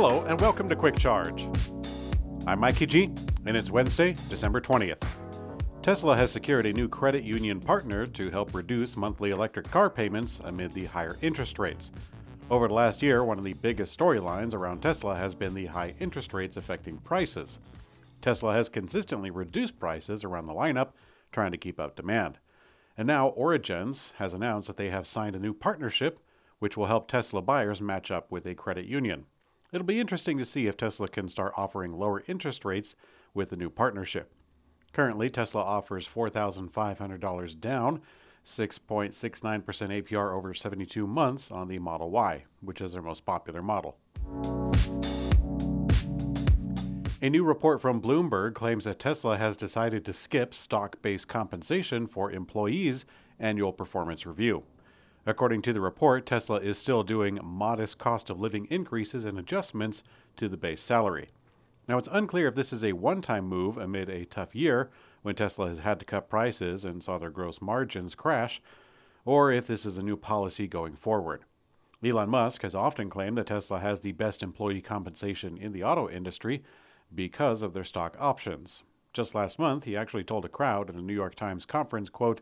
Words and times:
Hello, 0.00 0.22
and 0.26 0.40
welcome 0.40 0.68
to 0.68 0.76
Quick 0.76 0.96
Charge. 0.96 1.48
I'm 2.46 2.60
Mikey 2.60 2.86
G, 2.86 3.10
and 3.46 3.56
it's 3.56 3.68
Wednesday, 3.68 4.14
December 4.28 4.60
20th. 4.60 5.02
Tesla 5.82 6.16
has 6.16 6.30
secured 6.30 6.66
a 6.66 6.72
new 6.72 6.88
credit 6.88 7.24
union 7.24 7.58
partner 7.58 8.06
to 8.06 8.30
help 8.30 8.54
reduce 8.54 8.96
monthly 8.96 9.32
electric 9.32 9.68
car 9.72 9.90
payments 9.90 10.40
amid 10.44 10.72
the 10.72 10.84
higher 10.84 11.16
interest 11.20 11.58
rates. 11.58 11.90
Over 12.48 12.68
the 12.68 12.74
last 12.74 13.02
year, 13.02 13.24
one 13.24 13.38
of 13.38 13.44
the 13.44 13.54
biggest 13.54 13.98
storylines 13.98 14.54
around 14.54 14.82
Tesla 14.82 15.16
has 15.16 15.34
been 15.34 15.52
the 15.52 15.66
high 15.66 15.96
interest 15.98 16.32
rates 16.32 16.56
affecting 16.56 16.98
prices. 16.98 17.58
Tesla 18.22 18.52
has 18.52 18.68
consistently 18.68 19.32
reduced 19.32 19.80
prices 19.80 20.22
around 20.22 20.44
the 20.44 20.54
lineup, 20.54 20.90
trying 21.32 21.50
to 21.50 21.58
keep 21.58 21.80
up 21.80 21.96
demand. 21.96 22.38
And 22.96 23.08
now 23.08 23.30
Origence 23.30 24.12
has 24.18 24.32
announced 24.32 24.68
that 24.68 24.76
they 24.76 24.90
have 24.90 25.08
signed 25.08 25.34
a 25.34 25.40
new 25.40 25.54
partnership 25.54 26.20
which 26.60 26.76
will 26.76 26.86
help 26.86 27.08
Tesla 27.08 27.42
buyers 27.42 27.80
match 27.80 28.12
up 28.12 28.30
with 28.30 28.46
a 28.46 28.54
credit 28.54 28.84
union. 28.84 29.26
It'll 29.70 29.86
be 29.86 30.00
interesting 30.00 30.38
to 30.38 30.46
see 30.46 30.66
if 30.66 30.78
Tesla 30.78 31.08
can 31.08 31.28
start 31.28 31.52
offering 31.56 31.92
lower 31.92 32.24
interest 32.26 32.64
rates 32.64 32.96
with 33.34 33.50
the 33.50 33.56
new 33.56 33.68
partnership. 33.68 34.32
Currently, 34.94 35.28
Tesla 35.28 35.60
offers 35.60 36.08
$4,500 36.08 37.60
down, 37.60 38.00
6.69% 38.46 39.12
APR 40.02 40.34
over 40.34 40.54
72 40.54 41.06
months 41.06 41.50
on 41.50 41.68
the 41.68 41.78
Model 41.78 42.10
Y, 42.10 42.44
which 42.62 42.80
is 42.80 42.92
their 42.92 43.02
most 43.02 43.26
popular 43.26 43.60
model. 43.60 43.98
A 47.20 47.28
new 47.28 47.44
report 47.44 47.82
from 47.82 48.00
Bloomberg 48.00 48.54
claims 48.54 48.84
that 48.84 48.98
Tesla 48.98 49.36
has 49.36 49.56
decided 49.56 50.02
to 50.06 50.14
skip 50.14 50.54
stock 50.54 51.02
based 51.02 51.28
compensation 51.28 52.06
for 52.06 52.32
employees' 52.32 53.04
annual 53.38 53.72
performance 53.74 54.24
review. 54.24 54.62
According 55.26 55.62
to 55.62 55.72
the 55.72 55.80
report, 55.80 56.26
Tesla 56.26 56.60
is 56.60 56.78
still 56.78 57.02
doing 57.02 57.38
modest 57.42 57.98
cost 57.98 58.30
of 58.30 58.40
living 58.40 58.66
increases 58.70 59.24
and 59.24 59.38
adjustments 59.38 60.02
to 60.36 60.48
the 60.48 60.56
base 60.56 60.82
salary. 60.82 61.28
Now, 61.86 61.98
it's 61.98 62.08
unclear 62.12 62.48
if 62.48 62.54
this 62.54 62.72
is 62.72 62.84
a 62.84 62.92
one 62.92 63.22
time 63.22 63.46
move 63.46 63.78
amid 63.78 64.08
a 64.08 64.24
tough 64.26 64.54
year 64.54 64.90
when 65.22 65.34
Tesla 65.34 65.68
has 65.68 65.80
had 65.80 65.98
to 66.00 66.04
cut 66.04 66.28
prices 66.28 66.84
and 66.84 67.02
saw 67.02 67.18
their 67.18 67.30
gross 67.30 67.60
margins 67.60 68.14
crash, 68.14 68.62
or 69.24 69.50
if 69.50 69.66
this 69.66 69.84
is 69.84 69.98
a 69.98 70.02
new 70.02 70.16
policy 70.16 70.66
going 70.66 70.96
forward. 70.96 71.44
Elon 72.04 72.30
Musk 72.30 72.62
has 72.62 72.74
often 72.74 73.10
claimed 73.10 73.36
that 73.36 73.48
Tesla 73.48 73.80
has 73.80 74.00
the 74.00 74.12
best 74.12 74.42
employee 74.42 74.80
compensation 74.80 75.58
in 75.58 75.72
the 75.72 75.82
auto 75.82 76.08
industry 76.08 76.62
because 77.14 77.62
of 77.62 77.72
their 77.72 77.84
stock 77.84 78.16
options. 78.20 78.84
Just 79.12 79.34
last 79.34 79.58
month, 79.58 79.84
he 79.84 79.96
actually 79.96 80.24
told 80.24 80.44
a 80.44 80.48
crowd 80.48 80.90
at 80.90 80.96
a 80.96 81.02
New 81.02 81.14
York 81.14 81.34
Times 81.34 81.66
conference, 81.66 82.08
quote, 82.08 82.40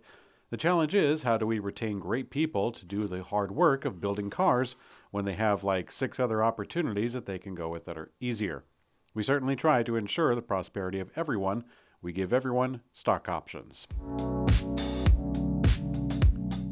the 0.50 0.56
challenge 0.56 0.94
is 0.94 1.24
how 1.24 1.36
do 1.36 1.46
we 1.46 1.58
retain 1.58 1.98
great 1.98 2.30
people 2.30 2.70
to 2.70 2.84
do 2.84 3.08
the 3.08 3.24
hard 3.24 3.50
work 3.50 3.84
of 3.84 4.00
building 4.00 4.30
cars 4.30 4.76
when 5.10 5.24
they 5.24 5.34
have 5.34 5.64
like 5.64 5.90
six 5.90 6.20
other 6.20 6.44
opportunities 6.44 7.14
that 7.14 7.26
they 7.26 7.38
can 7.38 7.54
go 7.54 7.68
with 7.68 7.84
that 7.86 7.98
are 7.98 8.12
easier? 8.20 8.64
We 9.12 9.24
certainly 9.24 9.56
try 9.56 9.82
to 9.82 9.96
ensure 9.96 10.34
the 10.34 10.42
prosperity 10.42 11.00
of 11.00 11.10
everyone. 11.16 11.64
We 12.00 12.12
give 12.12 12.32
everyone 12.32 12.82
stock 12.92 13.28
options. 13.28 13.88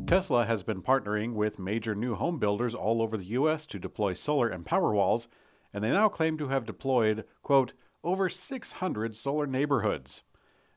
Tesla 0.06 0.44
has 0.47 0.62
been 0.62 0.83
partnering 0.83 1.33
with 1.33 1.59
major 1.59 1.97
new 1.97 2.14
home 2.14 2.38
builders 2.38 2.75
all 2.75 3.03
over 3.03 3.16
the 3.16 3.25
U.S. 3.25 3.66
to 3.66 3.78
deploy 3.81 4.12
solar 4.12 4.48
and 4.48 4.64
Powerwalls, 4.64 5.27
and 5.72 5.83
they 5.83 5.91
now 5.91 6.09
claim 6.09 6.38
to 6.38 6.48
have 6.48 6.66
deployed, 6.66 7.25
quote, 7.42 7.72
over 8.05 8.28
600 8.28 9.16
solar 9.16 9.47
neighborhoods. 9.47 10.22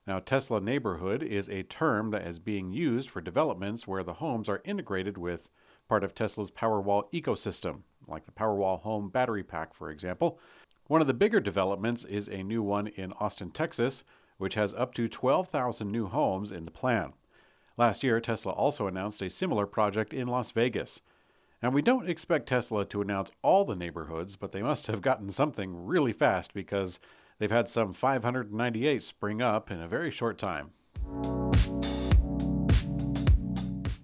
Now, 0.08 0.20
Tesla 0.20 0.62
neighborhood 0.62 1.22
is 1.22 1.50
a 1.50 1.64
term 1.64 2.12
that 2.12 2.26
is 2.26 2.40
being 2.40 2.72
used 2.72 3.10
for 3.10 3.20
developments 3.20 3.86
where 3.86 4.04
the 4.04 4.14
homes 4.14 4.48
are 4.48 4.62
integrated 4.64 5.18
with 5.18 5.50
part 5.90 6.02
of 6.02 6.16
Tesla's 6.16 6.50
Powerwall 6.50 7.12
ecosystem, 7.12 7.82
like 8.08 8.26
the 8.26 8.32
Powerwall 8.32 8.80
home 8.80 9.10
battery 9.10 9.44
pack, 9.44 9.74
for 9.74 9.92
example. 9.92 10.40
One 10.88 11.02
of 11.02 11.08
the 11.08 11.14
bigger 11.14 11.42
developments 11.42 12.06
is 12.06 12.30
a 12.30 12.42
new 12.42 12.64
one 12.64 12.88
in 12.88 13.12
Austin, 13.20 13.52
Texas, 13.52 14.06
which 14.38 14.54
has 14.54 14.74
up 14.74 14.94
to 14.94 15.10
12,000 15.10 15.92
new 15.92 16.08
homes 16.08 16.54
in 16.54 16.64
the 16.64 16.72
plan. 16.72 17.12
Last 17.76 18.02
year, 18.02 18.22
Tesla 18.22 18.54
also 18.54 18.88
announced 18.88 19.22
a 19.22 19.30
similar 19.30 19.68
project 19.68 20.14
in 20.14 20.30
Las 20.30 20.52
Vegas. 20.52 21.02
And 21.62 21.74
we 21.74 21.82
don't 21.82 22.10
expect 22.10 22.48
Tesla 22.48 22.86
to 22.86 23.02
announce 23.02 23.32
all 23.42 23.66
the 23.66 23.76
neighborhoods, 23.76 24.38
but 24.38 24.54
they 24.54 24.62
must 24.62 24.88
have 24.88 25.02
gotten 25.02 25.32
something 25.32 25.86
really 25.86 26.14
fast 26.14 26.54
because 26.54 26.98
They've 27.40 27.52
had 27.52 27.70
some 27.70 27.94
598 27.94 29.04
spring 29.04 29.42
up 29.42 29.70
in 29.70 29.82
a 29.82 29.88
very 29.88 30.10
short 30.10 30.38
time. 30.38 30.72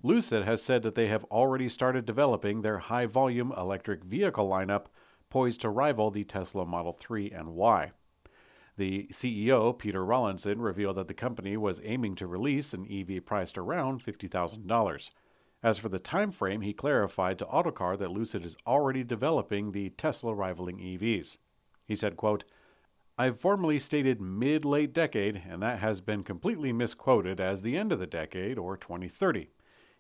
Lucid 0.04 0.44
has 0.44 0.62
said 0.62 0.84
that 0.84 0.96
they 0.96 1.08
have 1.08 1.24
already 1.26 1.70
started 1.70 2.06
developing 2.06 2.62
their 2.62 2.78
high 2.78 3.06
volume 3.06 3.54
electric 3.58 4.04
vehicle 4.04 4.50
lineup 4.50 4.88
poised 5.30 5.62
to 5.62 5.70
rival 5.70 6.12
the 6.12 6.26
Tesla 6.26 6.66
Model 6.66 6.94
3 6.94 7.32
and 7.32 7.56
Y. 7.56 7.92
The 8.76 9.08
CEO, 9.12 9.78
Peter 9.78 10.04
Rawlinson, 10.04 10.62
revealed 10.62 10.98
that 10.98 11.08
the 11.08 11.14
company 11.14 11.58
was 11.58 11.82
aiming 11.84 12.16
to 12.16 12.28
release 12.28 12.74
an 12.74 12.86
EV 12.92 13.24
priced 13.26 13.58
around 13.58 14.04
$50,000. 14.04 15.10
As 15.64 15.78
for 15.78 15.90
the 15.90 16.00
time 16.00 16.32
frame, 16.32 16.62
he 16.62 16.74
clarified 16.74 17.40
to 17.40 17.48
Autocar 17.48 17.96
that 17.98 18.12
Lucid 18.12 18.44
is 18.44 18.58
already 18.68 19.04
developing 19.04 19.72
the 19.72 19.90
Tesla 19.92 20.34
rivaling 20.34 20.78
EVs. 20.78 21.38
He 21.88 21.96
said, 21.96 22.18
quote, 22.18 22.44
I've 23.16 23.40
formally 23.40 23.78
stated 23.78 24.20
mid 24.20 24.66
late 24.66 24.92
decade, 24.92 25.44
and 25.48 25.62
that 25.62 25.78
has 25.80 26.02
been 26.02 26.24
completely 26.24 26.74
misquoted 26.74 27.40
as 27.40 27.62
the 27.62 27.78
end 27.78 27.92
of 27.92 28.00
the 28.00 28.08
decade 28.08 28.58
or 28.58 28.76
2030. 28.76 29.52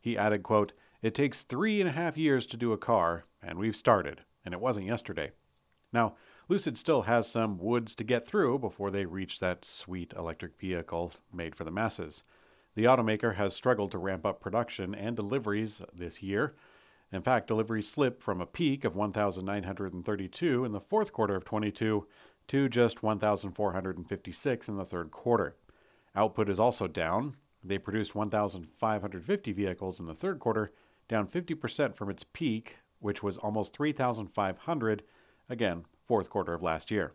He 0.01 0.18
added, 0.18 0.41
quote, 0.41 0.74
It 1.03 1.13
takes 1.13 1.44
three 1.44 1.79
and 1.79 1.88
a 1.88 1.94
half 1.94 2.18
years 2.18 2.47
to 2.47 2.57
do 2.57 2.74
a 2.74 2.78
car, 2.78 3.25
and 3.41 3.59
we've 3.59 3.75
started, 3.75 4.22
and 4.44 4.51
it 4.51 4.59
wasn't 4.59 4.88
yesterday. 4.88 5.31
Now, 5.91 6.16
Lucid 6.50 6.75
still 6.75 7.03
has 7.03 7.29
some 7.29 7.59
woods 7.59 7.94
to 7.96 8.03
get 8.03 8.25
through 8.25 8.57
before 8.57 8.90
they 8.90 9.06
reach 9.06 9.40
that 9.40 9.63
sweet 9.63 10.12
electric 10.18 10.57
vehicle 10.57 11.13
made 11.31 11.56
for 11.56 11.66
the 11.66 11.72
masses. 11.72 12.24
The 12.74 12.85
automaker 12.85 13.35
has 13.35 13.53
struggled 13.53 13.91
to 13.91 14.00
ramp 14.00 14.25
up 14.25 14.41
production 14.41 14.95
and 14.95 15.16
deliveries 15.16 15.84
this 15.94 16.24
year. 16.24 16.56
In 17.12 17.22
fact, 17.22 17.47
deliveries 17.47 17.88
slipped 17.88 18.24
from 18.24 18.41
a 18.41 18.47
peak 18.47 18.84
of 18.84 18.95
1,932 18.95 20.66
in 20.66 20.72
the 20.72 20.81
fourth 20.81 21.13
quarter 21.13 21.35
of 21.35 21.45
22 21.45 22.07
to 22.48 22.70
just 22.70 23.04
1,456 23.04 24.68
in 24.68 24.78
the 24.78 24.86
third 24.86 25.12
quarter. 25.12 25.56
Output 26.16 26.50
is 26.50 26.59
also 26.59 26.88
down. 26.88 27.36
They 27.64 27.78
produced 27.78 28.16
1,550 28.16 29.52
vehicles 29.52 30.00
in 30.00 30.06
the 30.06 30.14
third 30.14 30.40
quarter, 30.40 30.72
down 31.08 31.28
50% 31.28 31.96
from 31.96 32.09
its 32.09 32.24
peak, 32.24 32.78
which 33.00 33.24
was 33.24 33.38
almost 33.38 33.76
3,500, 33.76 35.04
again, 35.50 35.86
fourth 36.08 36.30
quarter 36.30 36.54
of 36.54 36.62
last 36.62 36.92
year. 36.92 37.14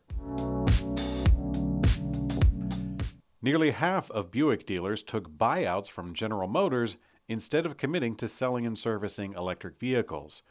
Nearly 3.41 3.71
half 3.71 4.11
of 4.11 4.31
Buick 4.31 4.67
dealers 4.67 5.03
took 5.03 5.31
buyouts 5.31 5.89
from 5.89 6.13
General 6.13 6.49
Motors 6.49 6.97
instead 7.29 7.67
of 7.67 7.77
committing 7.77 8.17
to 8.17 8.27
selling 8.27 8.67
and 8.67 8.77
servicing 8.77 9.35
electric 9.35 9.79
vehicles. 9.79 10.43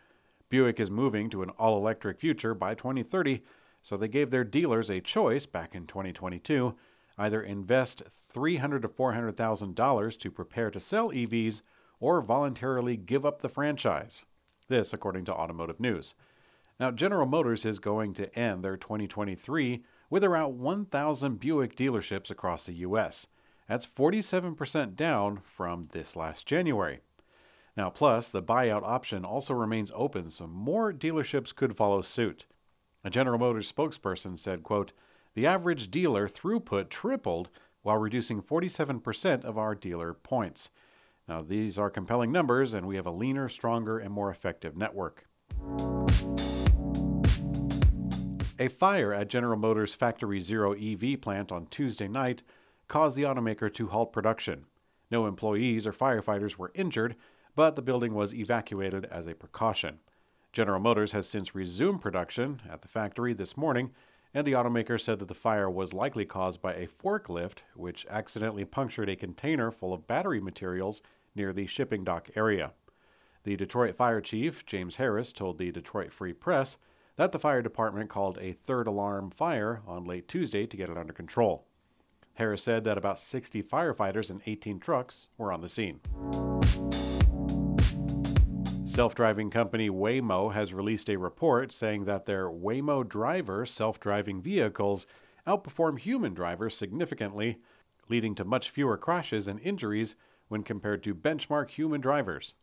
Buick 0.49 0.79
is 0.79 0.89
moving 0.89 1.29
to 1.31 1.43
an 1.43 1.49
all 1.51 1.77
electric 1.77 2.19
future 2.19 2.53
by 2.53 2.75
2030 2.75 3.43
so 3.87 3.95
they 3.95 4.09
gave 4.09 4.31
their 4.31 4.43
dealers 4.43 4.89
a 4.89 4.99
choice 4.99 5.45
back 5.45 5.73
in 5.73 5.87
2022 5.87 6.75
either 7.19 7.41
invest 7.41 8.03
$300 8.33 8.81
to 8.81 8.89
$400,000 8.89 10.19
to 10.19 10.29
prepare 10.29 10.69
to 10.69 10.81
sell 10.81 11.09
EVs 11.09 11.61
or 12.01 12.21
voluntarily 12.21 12.97
give 12.97 13.25
up 13.25 13.41
the 13.41 13.47
franchise. 13.47 14.25
This, 14.67 14.91
according 14.91 15.23
to 15.23 15.33
Automotive 15.33 15.79
News. 15.79 16.15
Now, 16.81 16.91
General 16.91 17.27
Motors 17.27 17.63
is 17.63 17.79
going 17.79 18.13
to 18.15 18.37
end 18.37 18.61
their 18.61 18.75
2023 18.75 19.85
with 20.09 20.25
around 20.25 20.59
1,000 20.59 21.39
Buick 21.39 21.77
dealerships 21.77 22.29
across 22.29 22.65
the 22.65 22.73
U.S. 22.73 23.25
That's 23.69 23.87
47% 23.87 24.97
down 24.97 25.39
from 25.55 25.87
this 25.93 26.17
last 26.17 26.45
January. 26.45 26.99
Now, 27.77 27.89
plus, 27.89 28.27
the 28.27 28.43
buyout 28.43 28.83
option 28.83 29.23
also 29.23 29.53
remains 29.53 29.93
open, 29.95 30.29
so 30.29 30.45
more 30.45 30.91
dealerships 30.91 31.55
could 31.55 31.77
follow 31.77 32.01
suit. 32.01 32.47
A 33.03 33.09
General 33.09 33.39
Motors 33.39 33.71
spokesperson 33.71 34.37
said, 34.37 34.63
quote, 34.63 34.91
The 35.33 35.45
average 35.45 35.91
dealer 35.91 36.27
throughput 36.27 36.89
tripled 36.89 37.49
while 37.83 37.97
reducing 37.97 38.41
47% 38.41 39.43
of 39.45 39.57
our 39.57 39.75
dealer 39.75 40.13
points. 40.13 40.69
Now, 41.27 41.41
these 41.41 41.77
are 41.77 41.89
compelling 41.89 42.31
numbers, 42.31 42.73
and 42.73 42.87
we 42.87 42.95
have 42.95 43.05
a 43.05 43.11
leaner, 43.11 43.49
stronger, 43.49 43.99
and 43.99 44.11
more 44.11 44.29
effective 44.29 44.75
network. 44.75 45.27
A 48.59 48.69
fire 48.69 49.13
at 49.13 49.27
General 49.27 49.57
Motors' 49.57 49.93
Factory 49.93 50.41
Zero 50.41 50.73
EV 50.73 51.21
plant 51.21 51.51
on 51.51 51.67
Tuesday 51.67 52.07
night 52.07 52.41
caused 52.87 53.15
the 53.15 53.23
automaker 53.23 53.71
to 53.73 53.87
halt 53.87 54.11
production. 54.11 54.65
No 55.11 55.27
employees 55.27 55.85
or 55.85 55.93
firefighters 55.93 56.57
were 56.57 56.71
injured, 56.73 57.15
but 57.55 57.75
the 57.75 57.81
building 57.81 58.13
was 58.13 58.33
evacuated 58.33 59.05
as 59.05 59.27
a 59.27 59.35
precaution. 59.35 59.99
General 60.57 60.79
Motors 60.79 61.11
has 61.11 61.29
since 61.29 61.53
resumed 61.53 62.01
production 62.01 62.63
at 62.67 62.81
the 62.81 62.87
factory 62.87 63.31
this 63.31 63.55
morning, 63.55 63.91
and 64.33 64.47
the 64.47 64.53
automaker 64.53 64.99
said 64.99 65.19
that 65.19 65.27
the 65.27 65.35
fire 65.35 65.69
was 65.69 65.93
likely 65.93 66.25
caused 66.25 66.63
by 66.63 66.73
a 66.73 66.87
forklift 66.87 67.59
which 67.75 68.07
accidentally 68.09 68.65
punctured 68.65 69.07
a 69.07 69.15
container 69.15 69.69
full 69.69 69.93
of 69.93 70.07
battery 70.07 70.41
materials 70.41 71.03
near 71.35 71.53
the 71.53 71.67
shipping 71.67 72.03
dock 72.03 72.31
area. 72.35 72.71
The 73.43 73.55
Detroit 73.55 73.95
Fire 73.95 74.19
Chief, 74.19 74.65
James 74.65 74.95
Harris, 74.95 75.31
told 75.31 75.59
the 75.59 75.71
Detroit 75.71 76.11
Free 76.11 76.33
Press 76.33 76.77
that 77.17 77.31
the 77.31 77.37
fire 77.37 77.61
department 77.61 78.09
called 78.09 78.39
a 78.39 78.53
third 78.53 78.87
alarm 78.87 79.29
fire 79.29 79.83
on 79.85 80.05
late 80.05 80.27
Tuesday 80.27 80.65
to 80.65 80.75
get 80.75 80.89
it 80.89 80.97
under 80.97 81.13
control. 81.13 81.67
Harris 82.33 82.63
said 82.63 82.83
that 82.83 82.97
about 82.97 83.19
60 83.19 83.61
firefighters 83.61 84.31
and 84.31 84.41
18 84.47 84.79
trucks 84.79 85.27
were 85.37 85.53
on 85.53 85.61
the 85.61 85.69
scene. 85.69 85.99
Self 88.97 89.13
driving 89.13 89.51
company 89.51 89.91
Waymo 89.91 90.51
has 90.53 90.73
released 90.73 91.07
a 91.07 91.17
report 91.17 91.71
saying 91.71 92.05
that 92.05 92.25
their 92.25 92.49
Waymo 92.49 93.07
Driver 93.07 93.63
self 93.63 93.99
driving 93.99 94.41
vehicles 94.41 95.05
outperform 95.45 95.99
human 95.99 96.33
drivers 96.33 96.75
significantly, 96.75 97.59
leading 98.09 98.33
to 98.33 98.43
much 98.43 98.71
fewer 98.71 98.97
crashes 98.97 99.47
and 99.47 99.59
injuries 99.59 100.15
when 100.47 100.63
compared 100.63 101.03
to 101.03 101.13
benchmark 101.13 101.69
human 101.69 102.01
drivers. 102.01 102.55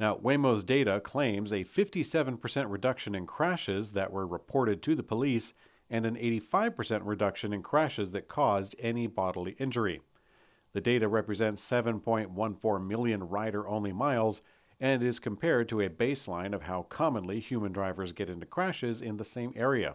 Now, 0.00 0.16
Waymo's 0.16 0.64
data 0.64 0.98
claims 0.98 1.52
a 1.52 1.62
57% 1.62 2.68
reduction 2.68 3.14
in 3.14 3.24
crashes 3.24 3.92
that 3.92 4.10
were 4.10 4.26
reported 4.26 4.82
to 4.82 4.96
the 4.96 5.04
police 5.04 5.54
and 5.88 6.04
an 6.04 6.16
85% 6.16 7.02
reduction 7.04 7.52
in 7.52 7.62
crashes 7.62 8.10
that 8.10 8.26
caused 8.26 8.74
any 8.80 9.06
bodily 9.06 9.54
injury. 9.60 10.00
The 10.72 10.80
data 10.80 11.06
represents 11.06 11.62
7.14 11.70 12.84
million 12.84 13.28
rider 13.28 13.68
only 13.68 13.92
miles 13.92 14.42
and 14.82 15.00
is 15.00 15.20
compared 15.20 15.68
to 15.68 15.80
a 15.80 15.88
baseline 15.88 16.52
of 16.52 16.62
how 16.62 16.82
commonly 16.82 17.38
human 17.38 17.70
drivers 17.70 18.12
get 18.12 18.28
into 18.28 18.44
crashes 18.44 19.00
in 19.00 19.16
the 19.16 19.24
same 19.24 19.52
area. 19.54 19.94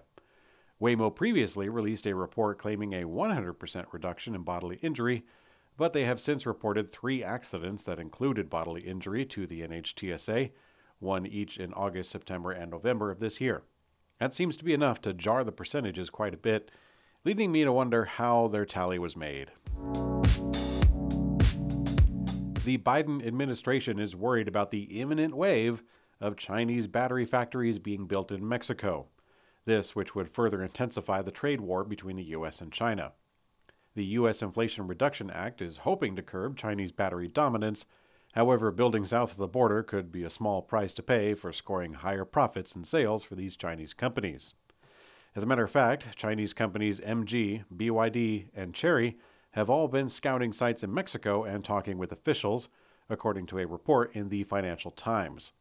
Waymo 0.82 1.14
previously 1.14 1.68
released 1.68 2.08
a 2.08 2.16
report 2.16 2.58
claiming 2.58 2.94
a 2.94 3.04
100% 3.04 3.86
reduction 3.92 4.34
in 4.34 4.44
bodily 4.44 4.78
injury, 4.82 5.26
but 5.76 5.92
they 5.92 6.06
have 6.06 6.22
since 6.22 6.46
reported 6.46 6.90
three 6.90 7.22
accidents 7.22 7.84
that 7.84 8.00
included 8.00 8.50
bodily 8.50 8.82
injury 8.82 9.26
to 9.26 9.46
the 9.46 9.62
NHTSA, 9.62 10.52
one 11.00 11.26
each 11.26 11.58
in 11.58 11.74
August, 11.74 12.10
September, 12.10 12.52
and 12.52 12.72
November 12.72 13.12
of 13.12 13.20
this 13.20 13.42
year. 13.42 13.64
That 14.20 14.34
seems 14.34 14.56
to 14.56 14.64
be 14.64 14.74
enough 14.74 15.02
to 15.02 15.14
jar 15.14 15.44
the 15.44 15.52
percentages 15.52 16.10
quite 16.10 16.34
a 16.34 16.38
bit, 16.38 16.72
leading 17.26 17.52
me 17.52 17.66
to 17.66 17.74
wonder 17.74 18.06
how 18.06 18.48
their 18.48 18.66
tally 18.66 19.00
was 19.00 19.18
made 19.18 19.52
the 22.68 22.78
Biden 22.78 23.26
administration 23.26 23.98
is 23.98 24.14
worried 24.14 24.50
about 24.50 24.72
the 24.72 25.00
imminent 25.00 25.34
wave 25.34 25.82
of 26.20 26.36
Chinese 26.36 26.86
battery 26.86 27.26
factories 27.26 27.80
being 27.80 28.08
built 28.08 28.30
in 28.30 28.46
Mexico. 28.46 29.08
This, 29.64 29.96
which 29.96 30.16
would 30.16 30.28
further 30.28 30.62
intensify 30.62 31.22
the 31.22 31.32
trade 31.32 31.62
war 31.62 31.86
between 31.86 32.18
the 32.18 32.26
U.S. 32.26 32.60
and 32.60 32.70
China. 32.70 33.14
The 33.96 34.04
U.S. 34.04 34.42
Inflation 34.42 34.86
Reduction 34.86 35.32
Act 35.32 35.62
is 35.62 35.78
hoping 35.78 36.18
to 36.18 36.22
curb 36.22 36.58
Chinese 36.58 36.92
battery 36.92 37.30
dominance. 37.30 37.86
However, 38.34 38.70
building 38.70 39.06
south 39.06 39.32
of 39.32 39.38
the 39.38 39.48
border 39.48 39.82
could 39.82 40.12
be 40.12 40.26
a 40.26 40.30
small 40.30 40.62
price 40.62 40.94
to 40.96 41.02
pay 41.02 41.36
for 41.36 41.54
scoring 41.54 41.94
higher 41.94 42.26
profits 42.26 42.76
and 42.76 42.86
sales 42.86 43.24
for 43.24 43.36
these 43.36 43.56
Chinese 43.56 43.94
companies. 43.94 44.56
As 45.38 45.44
a 45.44 45.46
matter 45.46 45.64
of 45.64 45.72
fact, 45.72 46.18
Chinese 46.18 46.54
companies 46.54 47.00
MG, 47.00 47.64
BYD, 47.74 48.48
and 48.54 48.74
Chery 48.74 49.18
have 49.58 49.72
all 49.72 49.88
been 49.88 50.08
scouting 50.08 50.54
sites 50.54 50.84
in 50.84 50.94
Mexico 50.94 51.44
and 51.44 51.66
talking 51.66 51.98
with 51.98 52.12
officials, 52.12 52.70
according 53.10 53.48
to 53.48 53.58
a 53.58 53.66
report 53.66 54.16
in 54.16 54.30
the 54.30 54.44
Financial 54.44 54.92
Times. 54.92 55.52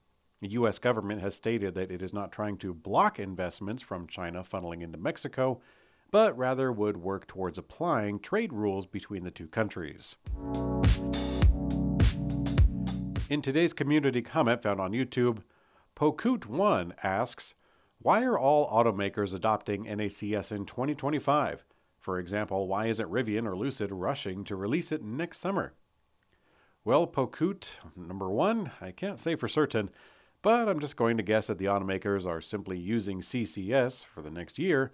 The 0.42 0.48
U.S. 0.48 0.78
government 0.78 1.22
has 1.22 1.34
stated 1.34 1.74
that 1.74 1.90
it 1.90 2.02
is 2.02 2.12
not 2.12 2.30
trying 2.30 2.58
to 2.58 2.74
block 2.74 3.18
investments 3.18 3.82
from 3.82 4.06
China 4.06 4.44
funneling 4.44 4.82
into 4.82 4.98
Mexico, 4.98 5.62
but 6.10 6.36
rather 6.36 6.70
would 6.70 6.98
work 6.98 7.26
towards 7.26 7.56
applying 7.56 8.20
trade 8.20 8.52
rules 8.52 8.84
between 8.84 9.24
the 9.24 9.30
two 9.30 9.48
countries. 9.48 10.16
In 13.30 13.40
today's 13.40 13.72
community 13.72 14.20
comment 14.20 14.62
found 14.62 14.78
on 14.78 14.92
YouTube, 14.92 15.38
Pokut1 15.96 16.92
asks, 17.02 17.54
Why 18.02 18.24
are 18.24 18.38
all 18.38 18.70
automakers 18.70 19.32
adopting 19.32 19.86
NACS 19.86 20.52
in 20.52 20.66
2025? 20.66 21.64
For 22.06 22.20
example, 22.20 22.68
why 22.68 22.86
isn't 22.86 23.10
Rivian 23.10 23.48
or 23.48 23.56
Lucid 23.56 23.90
rushing 23.90 24.44
to 24.44 24.54
release 24.54 24.92
it 24.92 25.02
next 25.02 25.40
summer? 25.40 25.72
Well, 26.84 27.04
Pokut, 27.04 27.68
number 27.96 28.30
one, 28.30 28.70
I 28.80 28.92
can't 28.92 29.18
say 29.18 29.34
for 29.34 29.48
certain, 29.48 29.90
but 30.40 30.68
I'm 30.68 30.78
just 30.78 30.94
going 30.94 31.16
to 31.16 31.24
guess 31.24 31.48
that 31.48 31.58
the 31.58 31.64
automakers 31.64 32.24
are 32.24 32.40
simply 32.40 32.78
using 32.78 33.22
CCS 33.22 34.04
for 34.04 34.22
the 34.22 34.30
next 34.30 34.56
year 34.56 34.92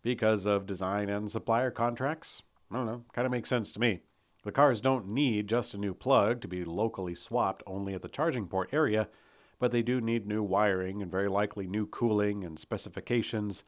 because 0.00 0.46
of 0.46 0.64
design 0.64 1.10
and 1.10 1.30
supplier 1.30 1.70
contracts. 1.70 2.40
I 2.70 2.76
don't 2.76 2.86
know, 2.86 3.04
kind 3.12 3.26
of 3.26 3.32
makes 3.32 3.50
sense 3.50 3.70
to 3.72 3.80
me. 3.80 4.00
The 4.42 4.50
cars 4.50 4.80
don't 4.80 5.10
need 5.10 5.48
just 5.48 5.74
a 5.74 5.78
new 5.78 5.92
plug 5.92 6.40
to 6.40 6.48
be 6.48 6.64
locally 6.64 7.14
swapped 7.14 7.62
only 7.66 7.92
at 7.92 8.00
the 8.00 8.08
charging 8.08 8.46
port 8.46 8.70
area, 8.72 9.10
but 9.58 9.70
they 9.70 9.82
do 9.82 10.00
need 10.00 10.26
new 10.26 10.42
wiring 10.42 11.02
and 11.02 11.10
very 11.10 11.28
likely 11.28 11.66
new 11.66 11.84
cooling 11.88 12.42
and 12.42 12.58
specifications 12.58 13.64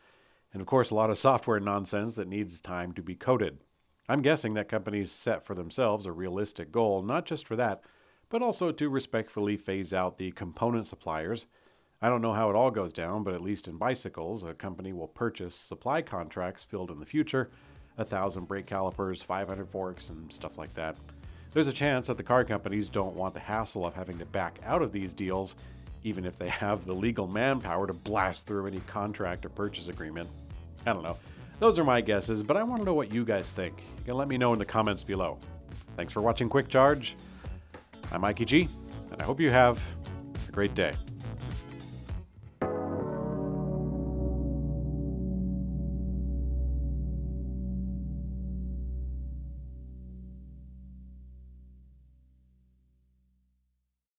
and 0.56 0.62
of 0.62 0.66
course, 0.66 0.88
a 0.88 0.94
lot 0.94 1.10
of 1.10 1.18
software 1.18 1.60
nonsense 1.60 2.14
that 2.14 2.28
needs 2.28 2.62
time 2.62 2.94
to 2.94 3.02
be 3.02 3.14
coded. 3.14 3.58
I'm 4.08 4.22
guessing 4.22 4.54
that 4.54 4.70
companies 4.70 5.12
set 5.12 5.44
for 5.44 5.54
themselves 5.54 6.06
a 6.06 6.12
realistic 6.12 6.72
goal, 6.72 7.02
not 7.02 7.26
just 7.26 7.46
for 7.46 7.56
that, 7.56 7.82
but 8.30 8.40
also 8.40 8.72
to 8.72 8.88
respectfully 8.88 9.58
phase 9.58 9.92
out 9.92 10.16
the 10.16 10.30
component 10.30 10.86
suppliers. 10.86 11.44
I 12.00 12.08
don't 12.08 12.22
know 12.22 12.32
how 12.32 12.48
it 12.48 12.56
all 12.56 12.70
goes 12.70 12.94
down, 12.94 13.22
but 13.22 13.34
at 13.34 13.42
least 13.42 13.68
in 13.68 13.76
bicycles, 13.76 14.44
a 14.44 14.54
company 14.54 14.94
will 14.94 15.08
purchase 15.08 15.54
supply 15.54 16.00
contracts 16.00 16.64
filled 16.64 16.90
in 16.90 17.00
the 17.00 17.04
future 17.04 17.50
a 17.98 18.04
thousand 18.06 18.48
brake 18.48 18.64
calipers, 18.64 19.20
500 19.20 19.68
forks, 19.68 20.08
and 20.08 20.32
stuff 20.32 20.56
like 20.56 20.72
that. 20.72 20.96
There's 21.52 21.66
a 21.66 21.72
chance 21.72 22.06
that 22.06 22.16
the 22.16 22.22
car 22.22 22.44
companies 22.44 22.88
don't 22.88 23.14
want 23.14 23.34
the 23.34 23.40
hassle 23.40 23.84
of 23.84 23.92
having 23.92 24.16
to 24.20 24.24
back 24.24 24.58
out 24.64 24.80
of 24.80 24.90
these 24.90 25.12
deals, 25.12 25.54
even 26.02 26.24
if 26.24 26.38
they 26.38 26.48
have 26.48 26.86
the 26.86 26.94
legal 26.94 27.26
manpower 27.26 27.86
to 27.86 27.92
blast 27.92 28.46
through 28.46 28.66
any 28.66 28.80
contract 28.86 29.44
or 29.44 29.50
purchase 29.50 29.88
agreement. 29.88 30.30
I 30.86 30.92
don't 30.92 31.02
know. 31.02 31.18
Those 31.58 31.78
are 31.78 31.84
my 31.84 32.00
guesses, 32.00 32.42
but 32.42 32.56
I 32.56 32.62
want 32.62 32.80
to 32.80 32.86
know 32.86 32.94
what 32.94 33.12
you 33.12 33.24
guys 33.24 33.50
think. 33.50 33.82
You 33.98 34.04
can 34.04 34.14
let 34.14 34.28
me 34.28 34.38
know 34.38 34.52
in 34.52 34.58
the 34.58 34.64
comments 34.64 35.02
below. 35.02 35.38
Thanks 35.96 36.12
for 36.12 36.20
watching 36.20 36.48
Quick 36.48 36.68
Charge. 36.68 37.16
I'm 38.12 38.20
Mikey 38.20 38.44
G, 38.44 38.68
and 39.10 39.20
I 39.20 39.24
hope 39.24 39.40
you 39.40 39.50
have 39.50 39.80
a 40.48 40.52
great 40.52 40.74
day. 40.74 40.92